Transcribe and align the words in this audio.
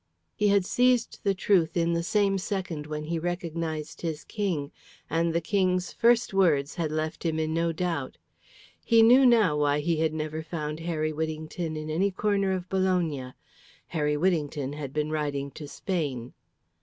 He 0.35 0.47
had 0.47 0.65
seized 0.65 1.19
the 1.23 1.35
truth 1.35 1.77
in 1.77 1.93
the 1.93 2.01
same 2.01 2.39
second 2.39 2.87
when 2.87 3.03
he 3.03 3.19
recognised 3.19 4.01
his 4.01 4.23
King, 4.23 4.71
and 5.11 5.31
the 5.31 5.41
King's 5.41 5.93
first 5.93 6.33
words 6.33 6.73
had 6.73 6.91
left 6.91 7.23
him 7.23 7.37
in 7.37 7.53
no 7.53 7.71
doubt. 7.71 8.17
He 8.83 9.03
knew 9.03 9.27
now 9.27 9.55
why 9.57 9.79
he 9.79 9.97
had 9.97 10.11
never 10.15 10.41
found 10.41 10.79
Harry 10.79 11.13
Whittington 11.13 11.77
in 11.77 11.91
any 11.91 12.09
corner 12.09 12.51
of 12.51 12.67
Bologna. 12.67 13.33
Harry 13.89 14.17
Whittington 14.17 14.73
had 14.73 14.91
been 14.91 15.11
riding 15.11 15.51
to 15.51 15.67
Spain. 15.67 16.33